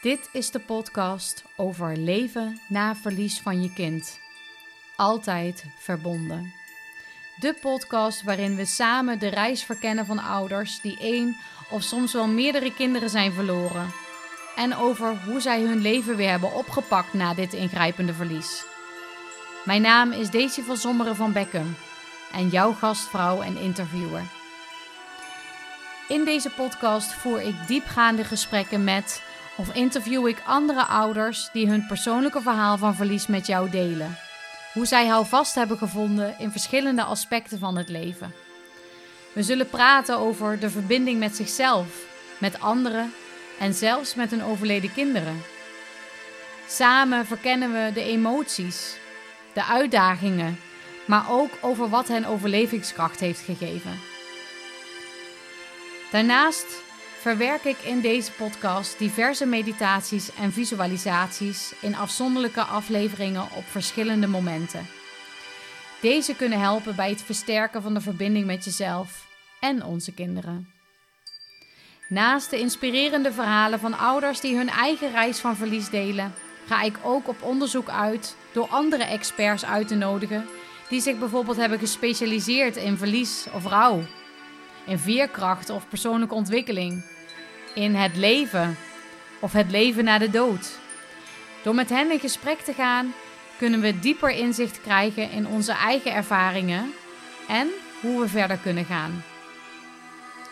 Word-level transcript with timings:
Dit 0.00 0.28
is 0.32 0.50
de 0.50 0.58
podcast 0.58 1.44
over 1.56 1.96
leven 1.96 2.60
na 2.68 2.96
verlies 2.96 3.40
van 3.40 3.62
je 3.62 3.72
kind. 3.72 4.18
Altijd 4.96 5.64
verbonden. 5.78 6.52
De 7.40 7.54
podcast 7.60 8.22
waarin 8.22 8.56
we 8.56 8.64
samen 8.64 9.18
de 9.18 9.28
reis 9.28 9.64
verkennen 9.64 10.06
van 10.06 10.18
ouders 10.18 10.80
die 10.80 10.98
één 10.98 11.36
of 11.70 11.82
soms 11.82 12.12
wel 12.12 12.26
meerdere 12.26 12.74
kinderen 12.74 13.10
zijn 13.10 13.32
verloren. 13.32 13.92
En 14.56 14.76
over 14.76 15.22
hoe 15.24 15.40
zij 15.40 15.60
hun 15.60 15.80
leven 15.80 16.16
weer 16.16 16.30
hebben 16.30 16.54
opgepakt 16.54 17.12
na 17.12 17.34
dit 17.34 17.52
ingrijpende 17.52 18.14
verlies. 18.14 18.64
Mijn 19.64 19.82
naam 19.82 20.12
is 20.12 20.30
Daisy 20.30 20.62
van 20.62 20.76
Sommeren 20.76 21.16
van 21.16 21.32
Beckham 21.32 21.76
en 22.32 22.48
jouw 22.48 22.72
gastvrouw 22.72 23.40
en 23.40 23.56
interviewer. 23.56 24.22
In 26.08 26.24
deze 26.24 26.50
podcast 26.50 27.12
voer 27.12 27.42
ik 27.42 27.54
diepgaande 27.66 28.24
gesprekken 28.24 28.84
met 28.84 29.22
of 29.58 29.74
interview 29.74 30.26
ik 30.26 30.42
andere 30.46 30.84
ouders 30.84 31.48
die 31.52 31.68
hun 31.68 31.86
persoonlijke 31.86 32.40
verhaal 32.40 32.78
van 32.78 32.94
verlies 32.94 33.26
met 33.26 33.46
jou 33.46 33.70
delen. 33.70 34.18
Hoe 34.72 34.86
zij 34.86 35.06
houvast 35.06 35.54
hebben 35.54 35.78
gevonden 35.78 36.34
in 36.38 36.50
verschillende 36.50 37.02
aspecten 37.02 37.58
van 37.58 37.76
het 37.76 37.88
leven. 37.88 38.34
We 39.32 39.42
zullen 39.42 39.68
praten 39.68 40.18
over 40.18 40.58
de 40.58 40.70
verbinding 40.70 41.18
met 41.18 41.36
zichzelf, 41.36 41.86
met 42.38 42.60
anderen 42.60 43.12
en 43.58 43.74
zelfs 43.74 44.14
met 44.14 44.30
hun 44.30 44.42
overleden 44.42 44.92
kinderen. 44.92 45.42
Samen 46.66 47.26
verkennen 47.26 47.72
we 47.72 47.90
de 47.94 48.02
emoties, 48.02 48.96
de 49.52 49.64
uitdagingen, 49.64 50.58
maar 51.06 51.30
ook 51.30 51.50
over 51.60 51.88
wat 51.88 52.08
hen 52.08 52.24
overlevingskracht 52.24 53.20
heeft 53.20 53.40
gegeven. 53.40 54.00
Daarnaast 56.10 56.66
verwerk 57.20 57.64
ik 57.64 57.78
in 57.78 58.00
deze 58.00 58.32
podcast 58.32 58.98
diverse 58.98 59.46
meditaties 59.46 60.34
en 60.34 60.52
visualisaties 60.52 61.72
in 61.80 61.96
afzonderlijke 61.96 62.62
afleveringen 62.62 63.42
op 63.42 63.64
verschillende 63.64 64.26
momenten. 64.26 64.86
Deze 66.00 66.34
kunnen 66.34 66.60
helpen 66.60 66.96
bij 66.96 67.10
het 67.10 67.22
versterken 67.22 67.82
van 67.82 67.94
de 67.94 68.00
verbinding 68.00 68.46
met 68.46 68.64
jezelf 68.64 69.26
en 69.60 69.84
onze 69.84 70.12
kinderen. 70.12 70.72
Naast 72.08 72.50
de 72.50 72.58
inspirerende 72.58 73.32
verhalen 73.32 73.78
van 73.78 73.98
ouders 73.98 74.40
die 74.40 74.56
hun 74.56 74.68
eigen 74.68 75.10
reis 75.10 75.38
van 75.38 75.56
verlies 75.56 75.90
delen, 75.90 76.34
ga 76.66 76.82
ik 76.82 76.98
ook 77.02 77.28
op 77.28 77.42
onderzoek 77.42 77.88
uit 77.88 78.36
door 78.52 78.68
andere 78.68 79.04
experts 79.04 79.64
uit 79.64 79.88
te 79.88 79.94
nodigen 79.94 80.46
die 80.88 81.00
zich 81.00 81.18
bijvoorbeeld 81.18 81.56
hebben 81.56 81.78
gespecialiseerd 81.78 82.76
in 82.76 82.96
verlies 82.96 83.46
of 83.52 83.64
rouw, 83.64 84.02
in 84.88 84.98
veerkracht 84.98 85.70
of 85.70 85.88
persoonlijke 85.88 86.34
ontwikkeling, 86.34 87.02
in 87.74 87.94
het 87.94 88.16
leven 88.16 88.76
of 89.40 89.52
het 89.52 89.70
leven 89.70 90.04
na 90.04 90.18
de 90.18 90.30
dood. 90.30 90.78
Door 91.62 91.74
met 91.74 91.88
hen 91.88 92.10
in 92.10 92.20
gesprek 92.20 92.60
te 92.60 92.72
gaan, 92.72 93.14
kunnen 93.58 93.80
we 93.80 93.98
dieper 93.98 94.30
inzicht 94.30 94.80
krijgen 94.80 95.30
in 95.30 95.46
onze 95.46 95.72
eigen 95.72 96.12
ervaringen 96.12 96.92
en 97.48 97.68
hoe 98.00 98.20
we 98.20 98.28
verder 98.28 98.56
kunnen 98.56 98.84
gaan. 98.84 99.22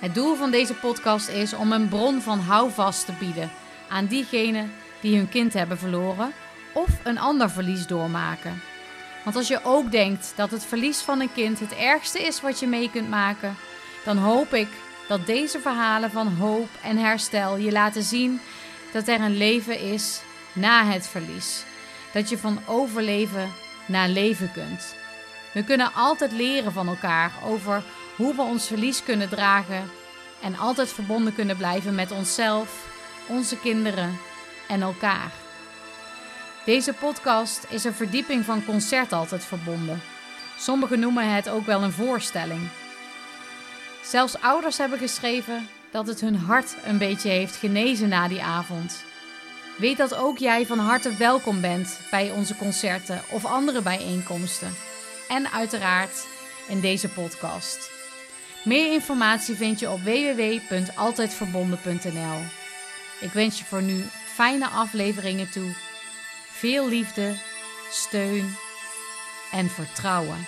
Het 0.00 0.14
doel 0.14 0.34
van 0.36 0.50
deze 0.50 0.74
podcast 0.74 1.28
is 1.28 1.54
om 1.54 1.72
een 1.72 1.88
bron 1.88 2.20
van 2.20 2.38
houvast 2.38 3.06
te 3.06 3.12
bieden 3.12 3.50
aan 3.88 4.06
diegenen 4.06 4.72
die 5.00 5.16
hun 5.16 5.28
kind 5.28 5.52
hebben 5.52 5.78
verloren 5.78 6.32
of 6.72 6.88
een 7.02 7.18
ander 7.18 7.50
verlies 7.50 7.86
doormaken. 7.86 8.62
Want 9.24 9.36
als 9.36 9.48
je 9.48 9.64
ook 9.64 9.90
denkt 9.90 10.32
dat 10.36 10.50
het 10.50 10.64
verlies 10.64 10.98
van 10.98 11.20
een 11.20 11.32
kind 11.32 11.60
het 11.60 11.74
ergste 11.74 12.22
is 12.22 12.40
wat 12.40 12.60
je 12.60 12.66
mee 12.66 12.90
kunt 12.90 13.08
maken, 13.10 13.56
dan 14.04 14.16
hoop 14.16 14.54
ik 14.54 14.68
dat 15.08 15.26
deze 15.26 15.60
verhalen 15.60 16.10
van 16.10 16.26
hoop 16.26 16.68
en 16.82 16.96
herstel 16.96 17.56
je 17.56 17.72
laten 17.72 18.02
zien 18.02 18.40
dat 18.92 19.08
er 19.08 19.20
een 19.20 19.36
leven 19.36 19.80
is 19.80 20.20
na 20.52 20.84
het 20.84 21.08
verlies. 21.08 21.64
Dat 22.12 22.28
je 22.28 22.38
van 22.38 22.60
overleven 22.66 23.48
naar 23.86 24.08
leven 24.08 24.52
kunt. 24.52 24.94
We 25.52 25.64
kunnen 25.64 25.94
altijd 25.94 26.32
leren 26.32 26.72
van 26.72 26.88
elkaar 26.88 27.32
over 27.44 27.82
hoe 28.16 28.34
we 28.34 28.42
ons 28.42 28.66
verlies 28.66 29.02
kunnen 29.02 29.28
dragen 29.28 29.90
en 30.42 30.58
altijd 30.58 30.92
verbonden 30.92 31.34
kunnen 31.34 31.56
blijven 31.56 31.94
met 31.94 32.10
onszelf, 32.10 32.86
onze 33.26 33.58
kinderen 33.58 34.18
en 34.68 34.82
elkaar. 34.82 35.32
Deze 36.64 36.92
podcast 36.92 37.66
is 37.68 37.84
een 37.84 37.94
verdieping 37.94 38.44
van 38.44 38.64
concert 38.64 39.12
altijd 39.12 39.44
verbonden. 39.44 40.02
Sommigen 40.58 41.00
noemen 41.00 41.34
het 41.34 41.48
ook 41.48 41.66
wel 41.66 41.82
een 41.82 41.92
voorstelling. 41.92 42.68
Zelfs 44.02 44.40
ouders 44.40 44.78
hebben 44.78 44.98
geschreven 44.98 45.68
dat 45.90 46.06
het 46.06 46.20
hun 46.20 46.36
hart 46.36 46.76
een 46.84 46.98
beetje 46.98 47.30
heeft 47.30 47.56
genezen 47.56 48.08
na 48.08 48.28
die 48.28 48.42
avond. 48.42 49.04
Weet 49.78 49.96
dat 49.96 50.14
ook 50.14 50.38
jij 50.38 50.66
van 50.66 50.78
harte 50.78 51.16
welkom 51.16 51.60
bent 51.60 52.00
bij 52.10 52.30
onze 52.30 52.56
concerten 52.56 53.20
of 53.30 53.44
andere 53.44 53.82
bijeenkomsten. 53.82 54.74
En 55.28 55.52
uiteraard 55.52 56.26
in 56.68 56.80
deze 56.80 57.08
podcast. 57.08 57.90
Meer 58.64 58.92
informatie 58.92 59.54
vind 59.54 59.78
je 59.78 59.90
op 59.90 60.00
www.altijdverbonden.nl. 60.00 62.40
Ik 63.20 63.32
wens 63.32 63.58
je 63.58 63.64
voor 63.64 63.82
nu 63.82 64.04
fijne 64.34 64.66
afleveringen 64.66 65.50
toe. 65.50 65.74
Veel 66.50 66.88
liefde, 66.88 67.34
steun 67.90 68.54
en 69.52 69.70
vertrouwen. 69.70 70.46